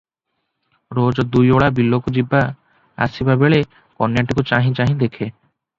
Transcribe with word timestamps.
ରୋଜ 0.99 1.25
ଦୁଇଓଳି 1.35 1.67
ବିଲକୁ 1.81 2.15
ଯିବା 2.17 2.41
ଆସିବା 3.09 3.37
ବେଳେ 3.45 3.61
କନ୍ୟାଟିକୁ 3.83 4.49
ଚାହିଁ 4.55 4.77
ଚାହିଁ 4.83 4.99
ଦେଖେ। 5.07 5.33